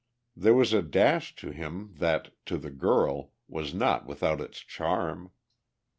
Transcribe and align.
There 0.35 0.55
was 0.55 0.73
a 0.73 0.81
dash 0.81 1.35
to 1.35 1.51
him 1.51 1.93
that, 1.99 2.33
to 2.47 2.57
the 2.57 2.71
girl, 2.71 3.33
was 3.47 3.71
not 3.71 4.07
without 4.07 4.41
its 4.41 4.57
charm. 4.61 5.29